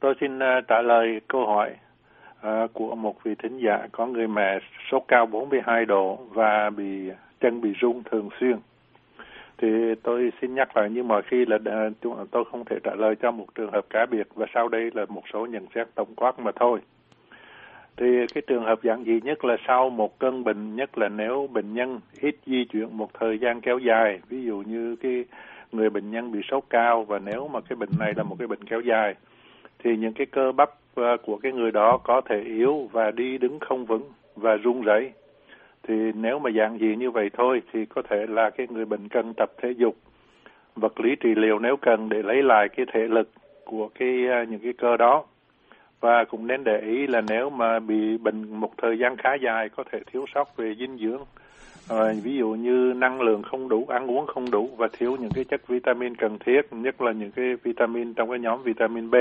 [0.00, 1.70] Tôi xin ờ, trả lời câu hỏi
[2.40, 4.58] ờ, của một vị thính giả có người mẹ
[4.90, 8.56] sốt cao 42 độ và bị chân bị rung thường xuyên.
[9.58, 9.68] Thì
[10.02, 11.90] tôi xin nhắc lại như mọi khi là ờ,
[12.30, 15.04] tôi không thể trả lời cho một trường hợp cá biệt và sau đây là
[15.08, 16.80] một số nhận xét tổng quát mà thôi.
[17.96, 21.48] Thì cái trường hợp dạng gì nhất là sau một cơn bệnh, nhất là nếu
[21.52, 25.24] bệnh nhân ít di chuyển một thời gian kéo dài, ví dụ như cái
[25.72, 28.48] người bệnh nhân bị sốt cao và nếu mà cái bệnh này là một cái
[28.48, 29.14] bệnh kéo dài
[29.84, 33.38] thì những cái cơ bắp à, của cái người đó có thể yếu và đi
[33.38, 35.12] đứng không vững và run rẩy.
[35.82, 39.08] Thì nếu mà dạng gì như vậy thôi thì có thể là cái người bệnh
[39.08, 39.96] cần tập thể dục
[40.76, 43.30] vật lý trị liệu nếu cần để lấy lại cái thể lực
[43.64, 45.24] của cái à, những cái cơ đó.
[46.00, 49.68] Và cũng nên để ý là nếu mà bị bệnh một thời gian khá dài
[49.68, 51.20] có thể thiếu sót về dinh dưỡng
[51.88, 55.30] à, ví dụ như năng lượng không đủ ăn uống không đủ và thiếu những
[55.34, 59.14] cái chất vitamin cần thiết nhất là những cái vitamin trong cái nhóm vitamin B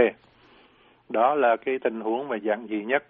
[1.09, 3.03] đó là cái tình huống mà dạng dị nhất.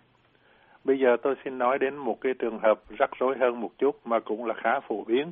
[0.84, 4.00] Bây giờ tôi xin nói đến một cái trường hợp rắc rối hơn một chút
[4.06, 5.32] mà cũng là khá phổ biến.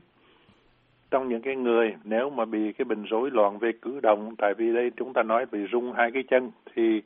[1.11, 4.53] Trong những cái người nếu mà bị cái bệnh rối loạn về cử động tại
[4.57, 7.01] vì đây chúng ta nói bị rung hai cái chân thì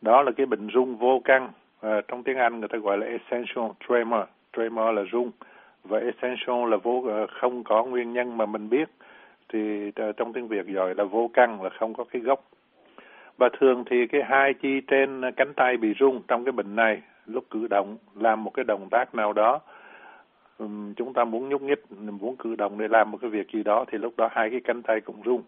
[0.00, 1.48] đó là cái bệnh rung vô căn.
[1.80, 4.20] À, trong tiếng Anh người ta gọi là essential tremor.
[4.56, 5.30] Tremor là rung.
[5.84, 8.88] Và essential là vô à, không có nguyên nhân mà mình biết.
[9.48, 12.44] Thì à, trong tiếng Việt gọi là vô căn là không có cái gốc
[13.40, 17.02] và thường thì cái hai chi trên cánh tay bị rung trong cái bệnh này
[17.26, 19.60] lúc cử động làm một cái động tác nào đó
[20.96, 21.84] chúng ta muốn nhúc nhích
[22.20, 24.60] muốn cử động để làm một cái việc gì đó thì lúc đó hai cái
[24.60, 25.42] cánh tay cũng rung.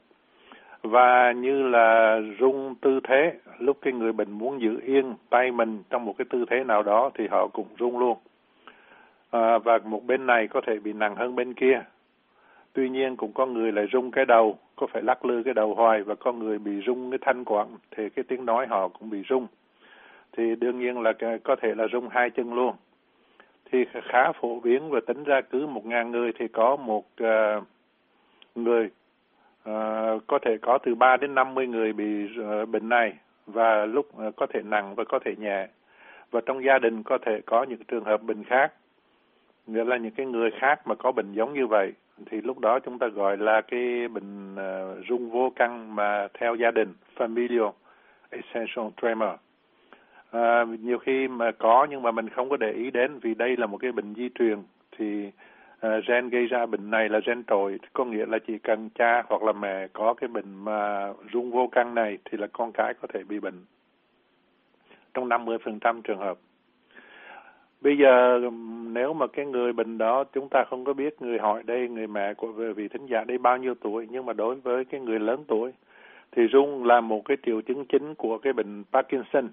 [0.83, 5.83] Và như là rung tư thế lúc cái người bệnh muốn giữ yên tay mình
[5.91, 8.19] trong một cái tư thế nào đó thì họ cũng rung luôn.
[9.31, 11.83] À, và một bên này có thể bị nặng hơn bên kia
[12.73, 15.75] tuy nhiên cũng có người lại rung cái đầu có phải lắc lư cái đầu
[15.75, 19.11] hoài và có người bị rung cái thanh quản thì cái tiếng nói họ cũng
[19.11, 19.47] bị rung.
[20.37, 21.13] Thì đương nhiên là
[21.45, 22.75] có thể là rung hai chân luôn.
[23.73, 27.65] Thì khá phổ biến và tính ra cứ một ngàn người thì có một uh,
[28.55, 28.91] người
[29.71, 33.13] uh, có thể có từ 3 đến 50 người bị uh, bệnh này
[33.47, 35.69] và lúc uh, có thể nặng và có thể nhẹ.
[36.31, 38.73] Và trong gia đình có thể có những trường hợp bệnh khác
[39.67, 41.93] nghĩa là những cái người khác mà có bệnh giống như vậy
[42.31, 46.29] thì lúc đó chúng ta gọi là cái bệnh uh, ờ, rung vô căn mà
[46.35, 47.71] theo gia đình familial
[48.31, 49.31] essential tremor.
[50.31, 53.57] À, nhiều khi mà có nhưng mà mình không có để ý đến vì đây
[53.57, 54.59] là một cái bệnh di truyền
[54.99, 55.31] thì
[55.87, 59.23] uh, gen gây ra bệnh này là gen trội có nghĩa là chỉ cần cha
[59.29, 62.95] hoặc là mẹ có cái bệnh mà rung vô căn này thì là con cái
[62.95, 63.65] có thể bị bệnh.
[65.15, 66.39] Trong 50% trường hợp
[67.83, 68.41] bây giờ
[68.93, 72.07] nếu mà cái người bệnh đó chúng ta không có biết người hỏi đây người
[72.07, 75.19] mẹ của vị thính giả đây bao nhiêu tuổi nhưng mà đối với cái người
[75.19, 75.73] lớn tuổi
[76.33, 79.49] thì rung là một cái triệu chứng chính của cái bệnh Parkinson.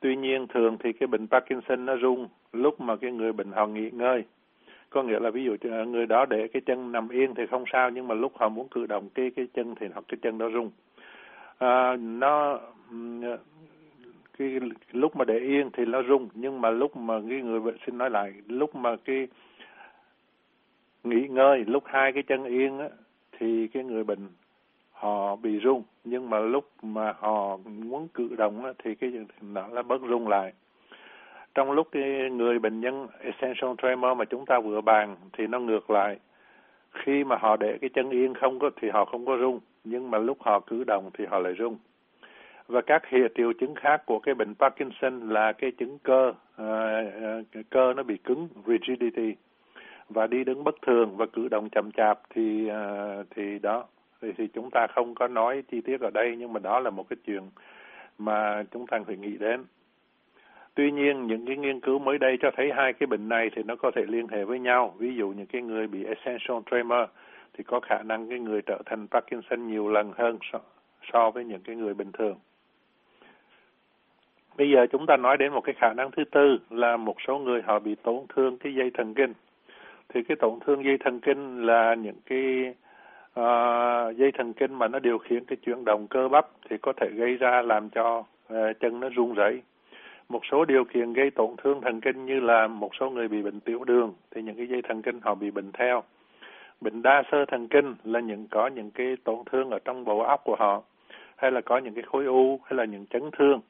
[0.00, 3.66] Tuy nhiên thường thì cái bệnh Parkinson nó rung lúc mà cái người bệnh họ
[3.66, 4.24] nghỉ ngơi.
[4.90, 7.64] Có nghĩa là ví dụ ờ, người đó để cái chân nằm yên thì không
[7.72, 10.38] sao nhưng mà lúc họ muốn cử động cái cái chân thì họ cái chân
[10.38, 10.70] đó rung.
[11.58, 12.60] À, nó
[14.50, 17.76] cái lúc mà để yên thì nó rung nhưng mà lúc mà cái người bệnh
[17.86, 19.28] xin nói lại lúc mà cái
[21.04, 22.88] nghỉ ngơi lúc hai cái chân yên á
[23.38, 24.28] thì cái người bệnh
[25.02, 25.82] họ bị rung.
[26.04, 30.28] Nhưng mà lúc mà họ muốn cử động á, thì cái nó là bớt rung
[30.28, 30.52] lại.
[31.54, 35.58] Trong lúc cái người bệnh nhân essential tremor mà chúng ta vừa bàn thì nó
[35.60, 36.18] ngược lại.
[36.92, 39.60] Khi mà họ để cái chân yên không có thì họ không có rung.
[39.84, 41.78] Nhưng mà lúc họ cử động thì họ lại rung
[42.68, 46.66] và các hệ triệu chứng khác của cái bệnh Parkinson là cái chứng cơ uh,
[47.60, 49.34] uh, cơ nó bị cứng rigidity
[50.08, 53.84] và đi đứng bất thường và cử động chậm chạp thì uh, thì đó
[54.22, 56.90] thì, thì chúng ta không có nói chi tiết ở đây nhưng mà đó là
[56.90, 57.42] một cái chuyện
[58.18, 59.64] mà chúng ta phải nghĩ đến.
[60.74, 63.62] Tuy nhiên những cái nghiên cứu mới đây cho thấy hai cái bệnh này thì
[63.62, 64.94] nó có thể liên hệ với nhau.
[64.98, 67.08] Ví dụ những cái người bị essential tremor
[67.54, 70.58] thì có khả năng cái người trở thành Parkinson nhiều lần hơn so,
[71.12, 72.36] so với những cái người bình thường.
[74.58, 77.38] Bây giờ chúng ta nói đến một cái khả năng thứ tư là một số
[77.38, 79.32] người họ bị tổn thương cái dây thần kinh.
[80.08, 82.74] Thì cái tổn thương dây thần kinh là những cái
[83.40, 86.92] uh, dây thần kinh mà nó điều khiển cái chuyển động cơ bắp thì có
[86.92, 89.62] thể gây ra làm cho uh, chân nó run rẩy.
[90.28, 93.42] Một số điều kiện gây tổn thương thần kinh như là một số người bị
[93.42, 96.02] bệnh tiểu đường thì những cái dây thần kinh họ bị bệnh theo.
[96.80, 100.18] Bệnh đa sơ thần kinh là những có những cái tổn thương ở trong bộ
[100.18, 100.82] óc của họ
[101.36, 103.60] hay là có những cái khối u hay là những chấn thương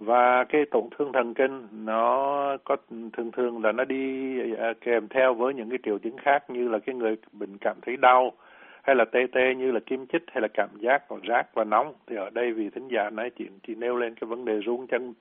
[0.00, 2.76] và cái tổn thương thần kinh nó có
[3.12, 6.68] thường thường là nó đi à, kèm theo với những cái triệu chứng khác như
[6.68, 8.32] là cái người bệnh cảm thấy đau
[8.82, 11.64] hay là tê tê như là kim chích hay là cảm giác còn rát và
[11.64, 11.92] nóng.
[12.06, 14.86] Thì ở đây vì thính giả nói chuyện chỉ nêu lên cái vấn đề run
[14.86, 15.14] chân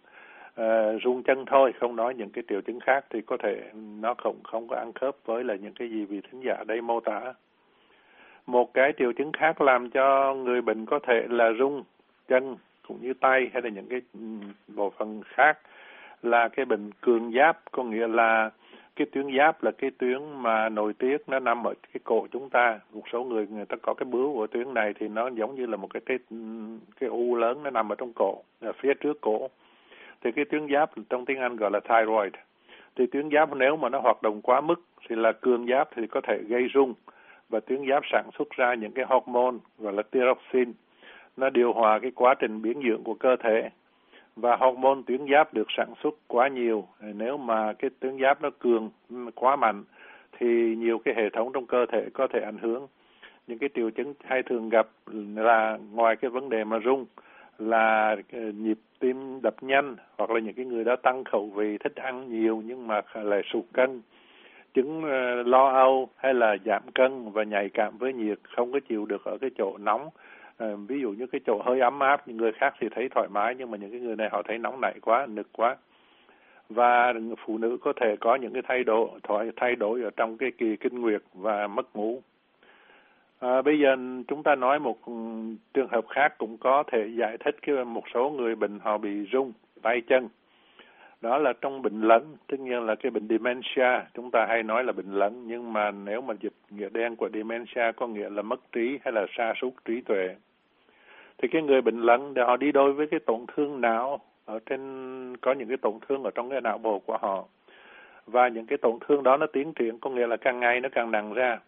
[0.62, 3.72] uh, run chân thôi không nói những cái triệu chứng khác thì có thể
[4.02, 6.82] nó không không có ăn khớp với là những cái gì vì thính giả đây
[6.82, 7.34] mô tả.
[8.46, 11.84] Một cái triệu chứng khác làm cho người bệnh có thể là run
[12.28, 12.56] chân
[12.88, 14.02] cũng như tay hay là những cái
[14.76, 15.58] bộ phận khác
[16.24, 17.72] là cái bệnh cường giáp.
[17.72, 18.50] Có nghĩa là
[18.96, 22.50] cái tuyến giáp là cái tuyến mà nội tiết, nó nằm ở cái cổ chúng
[22.50, 22.80] ta.
[22.94, 25.66] Một số người người ta có cái bướu của tuyến này thì nó giống như
[25.66, 26.18] là một cái cái
[27.00, 29.50] cái u lớn nó nằm ở trong cổ, ở phía trước cổ.
[30.22, 32.34] Thì cái tuyến giáp trong tiếng Anh gọi là thyroid.
[32.96, 36.08] Thì tuyến giáp nếu mà nó hoạt động quá mức thì là cường giáp thì
[36.08, 36.94] có thể gây rung
[37.50, 40.72] và tuyến giáp sản xuất ra những cái hormone gọi là thyroxine
[41.38, 43.70] nó điều hòa cái quá trình biến dưỡng của cơ thể.
[44.36, 46.88] Và hormone tuyến giáp được sản xuất quá nhiều.
[47.02, 48.90] Nếu mà cái tuyến giáp nó cường,
[49.36, 49.84] quá mạnh,
[50.40, 52.88] thì nhiều cái hệ thống trong cơ thể có thể ảnh hưởng.
[53.48, 54.88] Những cái triệu chứng hay thường gặp
[55.36, 57.06] là ngoài cái vấn đề mà rung,
[57.60, 61.78] là ờ, nhịp tim đập nhanh, hoặc là những cái người đó tăng khẩu vị,
[61.78, 64.02] thích ăn nhiều nhưng mà lại sụt cân.
[64.74, 68.80] Chứng ờ, lo âu hay là giảm cân và nhạy cảm với nhiệt không có
[68.90, 70.10] chịu được ở cái chỗ nóng
[70.58, 73.28] à, ví dụ như cái chỗ hơi ấm áp những người khác thì thấy thoải
[73.32, 75.78] mái nhưng mà những cái người này họ thấy nóng nảy quá nực quá.
[76.70, 77.14] Và
[77.46, 80.52] phụ nữ có thể có những cái thay đổi thay thay đổi ở trong cái
[80.58, 82.22] kỳ kinh nguyệt và mất ngủ.
[83.40, 83.96] À, bây giờ
[84.28, 85.14] chúng ta nói một ừ,
[85.74, 89.10] trường hợp khác cũng có thể giải thích cái một số người bệnh họ bị
[89.32, 90.30] rung tay chân.
[91.22, 94.84] Đó là trong bệnh lẫn tất nhiên là cái bệnh dementia chúng ta hay nói
[94.84, 98.42] là bệnh lẫn nhưng mà nếu mà dịch nghĩa đen của dementia có nghĩa là
[98.42, 100.36] mất trí hay là sa sút trí tuệ
[101.38, 104.60] thì cái người bệnh lẫn để họ đi đôi với cái tổn thương não ở
[104.66, 107.46] trên, có những cái tổn thương ở trong cái não bộ của họ.
[108.26, 110.90] Và những cái tổn thương đó nó tiến triển, có nghĩa là càng ngày nó
[110.92, 111.60] càng nặng ra.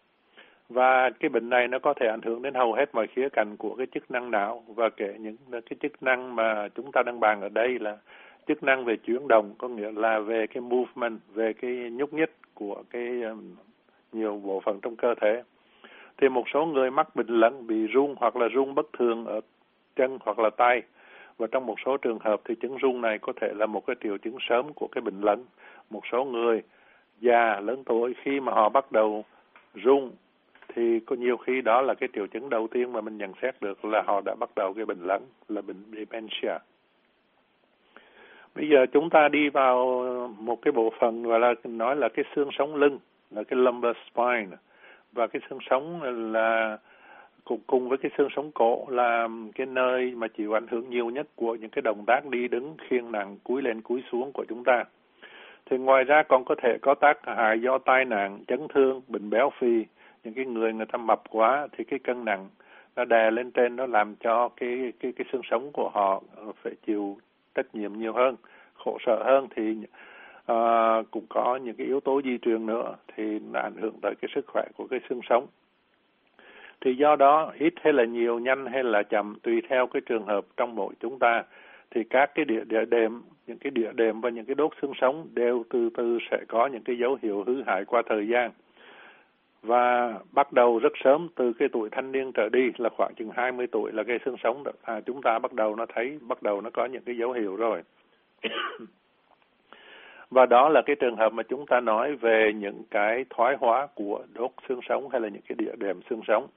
[0.69, 3.57] Và cái bệnh này nó có thể ảnh hưởng đến hầu hết mọi khía cạnh
[3.57, 4.63] của cái chức năng não.
[4.68, 7.98] Và kể những cái chức năng mà chúng ta đang bàn ở đây là
[8.48, 12.31] chức năng về chuyển động, có nghĩa là về cái movement, về cái nhúc nhích
[12.54, 13.56] của cái um,
[14.12, 15.44] nhiều bộ phận trong cơ thể.
[16.18, 19.42] Thì một số người mắc bệnh lẫn bị run hoặc là run bất thường ở
[20.00, 20.81] chân hoặc là tay.
[21.38, 23.96] Và trong một số trường hợp thì chứng rung này có thể là một cái
[24.04, 25.46] triệu chứng sớm của cái bệnh lẫn
[25.90, 26.62] một số người
[27.22, 29.25] già, lớn tuổi khi mà họ bắt đầu
[29.84, 30.12] rung
[30.75, 33.62] thì có nhiều khi đó là cái triệu chứng đầu tiên mà mình nhận xét
[33.62, 36.57] được là họ đã bắt đầu cái bệnh lẫn là bệnh dementia.
[38.56, 40.04] Bây giờ chúng ta đi vào
[40.38, 43.00] một cái bộ phận gọi là nói là cái xương sống lưng,
[43.31, 44.57] là cái lumbar spine.
[45.12, 46.01] Và cái xương sống
[46.34, 46.78] là
[47.45, 51.09] cùng cùng với cái xương sống cổ là cái nơi mà chịu ảnh hưởng nhiều
[51.09, 54.45] nhất của những cái động tác đi đứng khiêng nặng cúi lên cúi xuống của
[54.50, 54.83] chúng ta.
[55.65, 59.30] Thì ngoài ra còn có thể có tác hại do tai nạn chấn thương bệnh
[59.30, 59.86] béo phì.
[60.24, 62.50] Những cái người người ta mập quá thì cái cân nặng
[62.95, 66.51] nó đè lên trên nó làm cho cái cái cái xương sống của họ ờ,
[66.63, 67.18] phải chịu
[67.56, 68.36] trách nhiệm nhiều hơn
[68.74, 69.47] khổ sở hơn.
[69.56, 69.77] Thì
[70.51, 74.13] uh, cũng có những cái yếu tố di truyền nữa thì nó ảnh hưởng tới
[74.21, 75.47] cái sức khỏe của cái xương sống
[76.81, 80.25] thì do đó ít hay là nhiều nhanh hay là chậm tùy theo cái trường
[80.25, 81.43] hợp trong mỗi chúng ta.
[81.91, 84.93] Thì các cái địa địa đệm những cái địa đệm và những cái đốt xương
[85.01, 88.51] sống đều từ từ sẽ có những cái dấu hiệu hư hại qua thời gian.
[89.63, 93.29] Và bắt đầu rất sớm từ cái tuổi thanh niên trở đi là khoảng chừng
[93.35, 96.43] 20 tuổi là cái xương sống đó, à, chúng ta bắt đầu nó thấy bắt
[96.43, 97.81] đầu nó có những cái dấu hiệu rồi.
[100.31, 103.88] Và đó là cái trường hợp mà chúng ta nói về những cái thoái hóa
[103.95, 106.48] của đốt xương sống hay là những cái địa đệm xương sống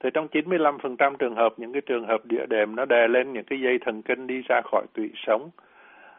[0.00, 3.44] thì trong 95% trường hợp những cái trường hợp địa đệm nó đè lên những
[3.44, 5.50] cái dây thần kinh đi ra khỏi tủy sống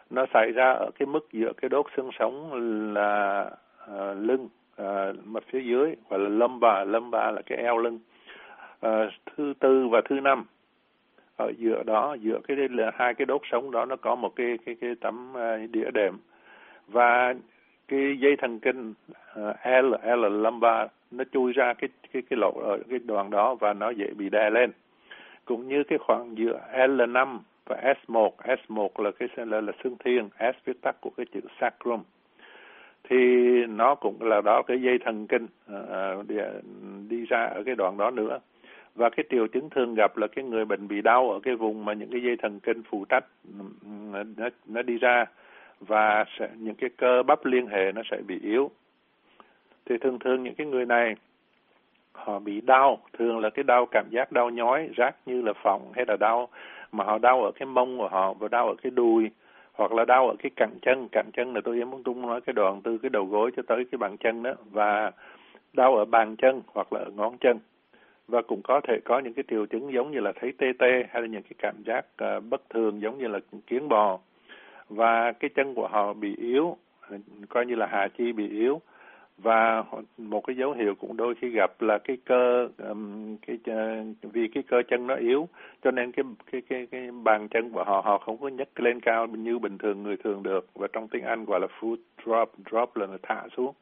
[0.10, 2.52] nó xảy ra ở cái mức giữa cái đốt xương sống
[2.94, 3.46] là
[3.84, 4.50] uh, lưng
[4.82, 8.00] uh, mặt phía dưới gọi là lâm bà lâm bà là cái eo lưng.
[8.86, 8.92] Uh,
[9.26, 10.46] thứ tư và thứ năm
[11.36, 14.58] ở giữa đó giữa cái là hai cái đốt sống đó nó có một cái
[14.66, 16.18] cái cái tấm uh, đĩa đệm
[16.88, 17.34] và
[17.92, 18.94] cái dây thần kinh
[19.34, 23.56] ờ, L L lumbar nó chui ra cái cái cái lỗ ở cái đoạn đó
[23.56, 24.72] và nó dễ bị đè lên.
[25.46, 30.30] Cũng như cái khoảng giữa L5 và S1 S1 là cái là, là xương thiên
[30.40, 32.04] S viết tắt của cái chữ sacrum.
[33.10, 33.18] Thì
[33.66, 36.36] nó cũng là đó cái dây thần kinh uh, đi,
[37.10, 38.40] đi ra ở cái đoạn đó nữa.
[38.96, 41.86] Và cái triệu chứng thường gặp là cái người bệnh bị đau ở cái vùng
[41.86, 43.26] mà những cái dây thần kinh phụ trách
[44.38, 45.26] nó, nó đi ra
[45.88, 48.72] và sẽ, những cái cơ bắp liên hệ nó sẽ bị yếu.
[49.86, 51.16] Thì thường thường những cái người này
[52.12, 52.98] họ bị đau.
[53.14, 56.48] Thường là cái đau cảm giác đau nhói rát như là phòng hay là đau
[56.92, 59.30] mà họ đau ở cái mông của họ và đau ở cái đùi
[59.74, 61.08] hoặc là đau ở cái cẳng chân.
[61.12, 63.64] Cẳng chân là tôi em muốn tung nói cái đoạn từ cái đầu gối cho
[63.68, 65.12] tới cái bàn chân đó và
[65.74, 67.60] đau ở bàn chân hoặc là ở ngón chân.
[68.28, 71.06] Và cũng có thể có những cái triệu chứng giống như là thấy tê tê
[71.10, 74.20] hay là những cái cảm giác uh, bất thường giống như là kiến bò
[74.96, 76.78] và cái chân của họ bị yếu
[77.50, 78.82] coi như là hạ chi bị yếu.
[79.38, 79.84] Và
[80.18, 84.48] một cái dấu hiệu cũng đôi khi gặp là cái cơ um, cái ờ, vì
[84.48, 85.48] cái cơ chân nó yếu
[85.84, 89.00] cho nên cái cái cái cái bàn chân của họ họ không có nhấc lên
[89.00, 90.68] cao như bình thường người thường được.
[90.74, 93.74] Và trong tiếng Anh gọi là foot drop drop là thả xuống.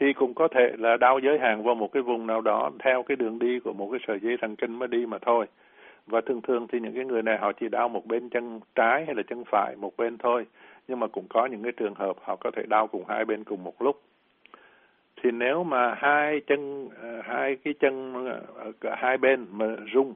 [0.00, 3.02] Thì cũng có thể là đau giới hạn vào một cái vùng nào đó theo
[3.02, 5.46] cái đường đi của một cái sợi dây thần kinh mới đi mà thôi
[6.06, 9.04] và thường thường thì những cái người này họ chỉ đau một bên chân trái
[9.06, 10.46] hay là chân phải một bên thôi.
[10.88, 13.44] Nhưng mà cũng có những cái trường hợp họ có thể đau cùng hai bên
[13.44, 14.02] cùng một lúc.
[15.22, 20.14] Thì nếu mà hai chân ờ, hai cái chân ờ, ở hai bên mà rung,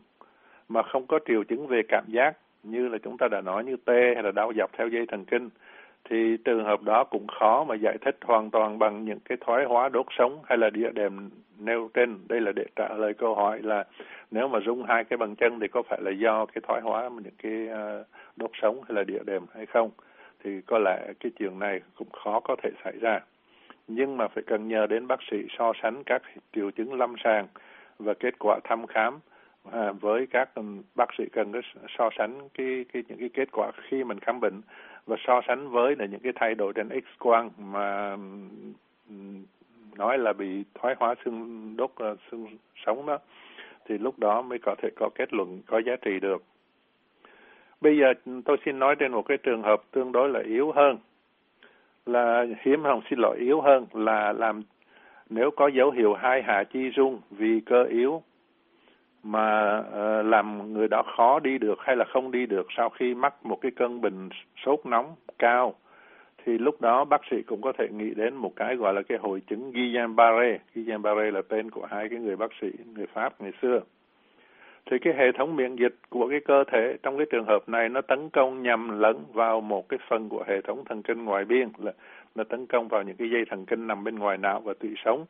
[0.69, 3.77] mà không có triệu chứng về cảm giác như là chúng ta đã nói như
[3.85, 5.49] tê hay là đau dọc theo dây thần kinh
[6.11, 9.65] thì trường hợp đó cũng khó mà giải thích hoàn toàn bằng những cái thoái
[9.65, 12.19] hóa đốt sống hay là địa đềm nêu trên.
[12.29, 13.85] Đây là để trả lời câu hỏi là
[14.31, 17.11] nếu mà rung hai cái bằng chân thì có phải là do cái thoái hóa
[17.23, 18.05] những cái ờ,
[18.37, 19.91] đốt sống hay là địa đềm hay không?
[20.45, 23.21] Thì có lẽ cái chuyện này cũng khó có thể xảy ra.
[23.89, 26.23] Nhưng mà phải cần nhờ đến bác sĩ so sánh các
[26.53, 27.47] triệu chứng lâm sàng
[27.99, 29.19] và kết quả thăm khám
[29.73, 30.63] à, với các ừ,
[30.95, 31.53] bác sĩ cần
[31.99, 34.61] so sánh cái, cái những cái kết quả khi mình khám bệnh
[35.07, 38.17] và so sánh với là những cái thay đổi trên X quang mà
[39.99, 42.47] nói là bị thoái hóa xương đốt ờ, xương
[42.87, 43.19] sống đó,
[43.87, 46.43] thì lúc đó mới có thể có kết luận, có giá trị được.
[47.81, 48.13] Bây giờ
[48.45, 50.99] tôi xin nói trên một cái trường hợp tương đối là yếu hơn,
[52.07, 54.63] là hiếm hồng xin lỗi, yếu hơn là làm,
[55.31, 58.23] nếu có dấu hiệu hai hạ chi rung vì cơ yếu
[59.27, 63.15] mà uh, làm người đó khó đi được hay là không đi được sau khi
[63.15, 64.29] mắc một cái cơn bệnh
[64.65, 65.75] sốt nóng cao
[66.47, 69.19] thì lúc đó bác sĩ cũng có thể nghĩ đến một cái gọi là cái
[69.19, 70.59] hội chứng Guillain-Barré.
[70.75, 73.81] Guillain-Barré là tên của hai cái người bác sĩ người Pháp ngày xưa.
[74.91, 77.89] Thì cái hệ thống miễn dịch của cái cơ thể trong cái trường hợp này
[77.89, 81.45] nó tấn công nhầm lẫn vào một cái phần của hệ thống thần kinh ngoài
[81.45, 81.93] biên là
[82.35, 84.95] nó tấn công vào những cái dây thần kinh nằm bên ngoài não và tủy
[85.05, 85.25] sống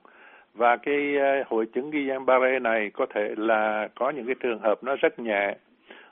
[0.56, 4.84] và cái ờ, hội chứng Guillain-Barré này có thể là có những cái trường hợp
[4.84, 5.56] nó rất nhẹ.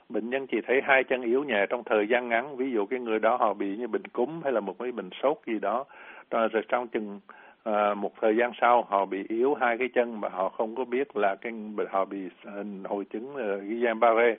[0.09, 2.99] Bệnh nhân chỉ thấy hai chân yếu nhẹ trong thời gian ngắn ví dụ cái
[2.99, 5.85] người đó họ bị như bệnh cúm hay là một cái bệnh sốt gì đó.
[6.31, 7.19] Rồi trong chừng
[7.63, 10.85] à, một thời gian sau họ bị yếu hai cái chân mà họ không có
[10.85, 11.53] biết là cái
[11.89, 14.35] họ bị ờ, hội chứng uh, Guillain-Barré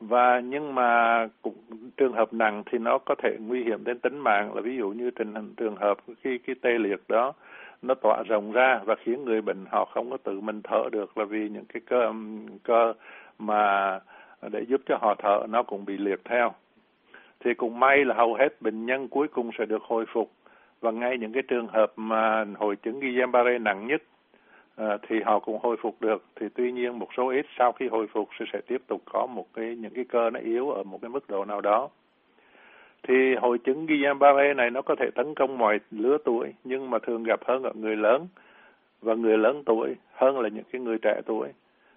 [0.00, 1.54] và nhưng mà cũng
[1.96, 4.90] trường hợp nặng thì nó có thể nguy hiểm đến tính mạng là ví dụ
[4.90, 7.32] như trường trường hợp khi cái tê liệt đó
[7.86, 11.18] nó tỏa rộng ra và khiến người bệnh họ không có tự mình thở được
[11.18, 12.92] là vì những cái cơ um, cơ
[13.38, 14.00] mà
[14.52, 16.52] để giúp cho họ thở nó cũng bị liệt theo.
[17.40, 20.30] Thì cũng may là hầu hết bệnh nhân cuối cùng sẽ được hồi phục
[20.80, 24.02] và ngay những cái trường hợp mà hội chứng Guillain-Barré nặng nhất
[24.76, 26.24] à, thì họ cũng hồi phục được.
[26.36, 29.26] Thì tuy nhiên một số ít sau khi hồi phục sẽ sẽ tiếp tục có
[29.26, 31.88] một cái những cái cơ nó yếu ở một cái mức độ nào đó
[33.08, 36.98] thì hội chứng Guillain-Barré này nó có thể tấn công mọi lứa tuổi, nhưng mà
[36.98, 38.28] thường gặp hơn ở người lớn
[39.02, 41.48] và người lớn tuổi hơn là những cái người trẻ tuổi.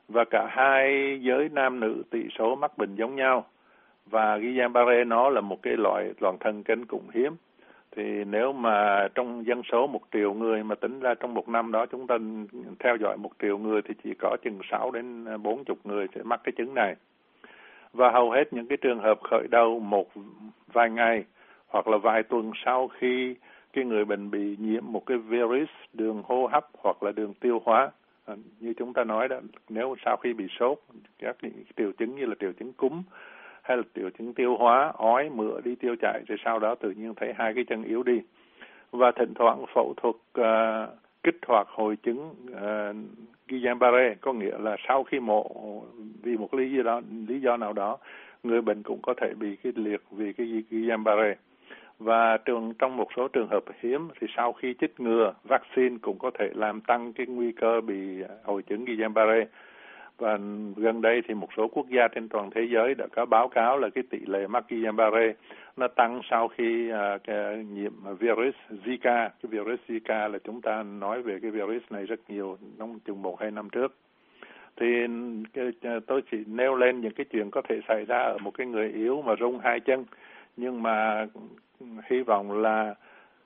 [0.07, 3.45] Và cả hai giới nam nữ tỷ số mắc bệnh giống nhau.
[4.05, 7.33] Và Guillain-Barré nó là một cái loại loạn thần kinh cũng hiếm.
[7.95, 11.71] Thì nếu mà trong dân số một triệu người mà tính ra trong một năm
[11.71, 12.17] đó, chúng ta
[12.79, 16.41] theo dõi một triệu người thì chỉ có chừng 6 đến 40 người sẽ mắc
[16.43, 16.95] cái chứng này.
[17.97, 20.07] Và hầu hết những cái trường hợp khởi đầu một
[20.73, 21.23] vài ngày
[21.67, 23.35] hoặc là vài tuần sau khi
[23.73, 27.61] cái người bệnh bị nhiễm một cái virus đường hô hấp hoặc là đường tiêu
[27.65, 27.91] hóa
[28.25, 29.39] à, như chúng ta nói đó
[29.69, 30.77] nếu sau khi bị sốt
[31.19, 31.35] các
[31.77, 33.01] triệu chứng như là triệu chứng cúm
[33.61, 36.91] hay là triệu chứng tiêu hóa, ói, mửa đi tiêu chảy rồi sau đó tự
[36.91, 38.21] nhiên thấy hai cái chân yếu đi.
[38.91, 42.95] Và thỉnh thoảng phẫu thuật uh, kích hoạt hội chứng uh,
[43.47, 45.43] Guillain-Barré có nghĩa là sau khi mổ
[46.23, 47.97] vì một lý do đó lý do nào đó
[48.43, 51.35] người bệnh cũng có thể bị cái liệt vì cái Guillain-Barré.
[51.99, 56.19] Và trường trong một số trường hợp hiếm thì sau khi chích ngừa vaccine cũng
[56.19, 59.45] có thể làm tăng cái nguy cơ bị hội chứng Guillain-Barré
[60.17, 60.39] và
[60.75, 63.77] gần đây thì một số quốc gia trên toàn thế giới đã có báo cáo
[63.77, 65.33] là cái tỷ lệ mắc Guillain-Barré
[65.77, 68.55] nó tăng sau khi uh, cái nhiễm virus
[68.85, 69.29] Zika.
[69.29, 73.21] Cái virus Zika là chúng ta nói về cái virus này rất nhiều trong chừng
[73.21, 73.95] một hai năm trước.
[74.79, 74.85] Thì
[75.53, 78.51] cái, à, tôi chỉ nêu lên những cái chuyện có thể xảy ra ở một
[78.57, 80.05] cái người yếu mà rung hai chân.
[80.57, 81.27] Nhưng mà
[82.09, 82.95] hy vọng là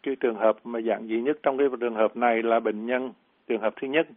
[0.03, 3.11] cái trường hợp mà dạng duy nhất trong cái trường hợp này là bệnh nhân
[3.47, 4.07] trường hợp thứ nhất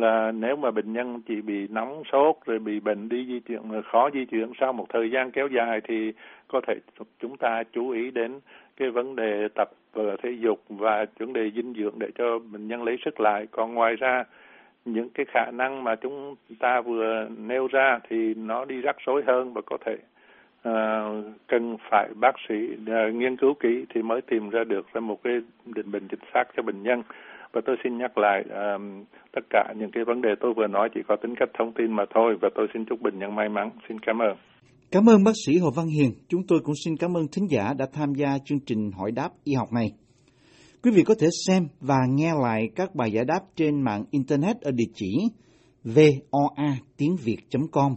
[0.00, 3.62] là nếu mà bệnh nhân chỉ bị nóng sốt rồi bị bệnh đi di chuyển
[3.72, 6.12] ờ, khó di chuyển sau một thời gian kéo dài thì
[6.48, 6.74] có thể
[7.20, 8.40] chúng ta chú ý đến
[8.76, 12.68] cái vấn đề tập ờ, thể dục và vấn đề dinh dưỡng để cho bệnh
[12.68, 13.46] nhân lấy sức lại.
[13.50, 14.24] Còn ngoài ra
[14.84, 19.22] những cái khả năng mà chúng ta vừa nêu ra thì nó đi rắc rối
[19.26, 19.96] hơn và có thể
[20.68, 25.00] uh, cần phải bác sĩ uh, nghiên cứu kỹ thì mới tìm ra được ra
[25.00, 27.02] một cái định bệnh chính xác cho bệnh nhân
[27.52, 30.88] và tôi xin nhắc lại um, tất cả những cái vấn đề tôi vừa nói
[30.94, 33.48] chỉ có tính cách thông tin mà thôi và tôi xin chúc bình nhân may
[33.48, 34.36] mắn xin cảm ơn
[34.90, 36.12] Cảm ơn bác sĩ Hồ Văn Hiền.
[36.28, 39.28] Chúng tôi cũng xin cảm ơn thính giả đã tham gia chương trình hỏi đáp
[39.44, 39.92] y học này.
[40.82, 44.60] Quý vị có thể xem và nghe lại các bài giải đáp trên mạng Internet
[44.60, 45.28] ở địa chỉ
[45.84, 47.94] voa tiếng Việt.com.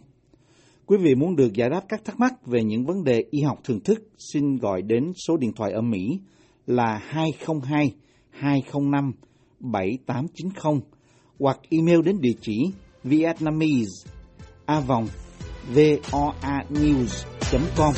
[0.85, 3.57] Quý vị muốn được giải đáp các thắc mắc về những vấn đề y học
[3.63, 3.99] thường thức,
[4.33, 6.19] xin gọi đến số điện thoại ở Mỹ
[6.67, 7.85] là 202
[8.29, 9.11] 205
[9.61, 10.81] 7890
[11.39, 12.71] hoặc email đến địa chỉ
[13.03, 14.11] vietnamese
[14.65, 15.07] a vòng
[15.73, 17.93] voanews.com